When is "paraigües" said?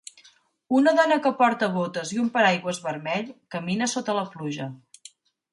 2.39-2.81